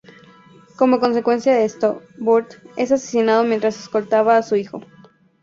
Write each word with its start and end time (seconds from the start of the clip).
Como 0.77 0.99
consecuencia 0.99 1.53
de 1.53 1.63
esto, 1.63 2.01
Burt 2.17 2.55
es 2.75 2.91
asesinado 2.91 3.43
mientras 3.43 3.79
escoltaba 3.79 4.35
a 4.35 4.41
su 4.41 4.55
hijo. 4.55 4.81